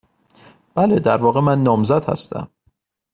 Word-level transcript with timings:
بله. 0.75 0.99
در 0.99 1.17
واقع، 1.17 1.39
من 1.39 1.63
نامزد 1.63 2.09
هستم. 2.09 2.49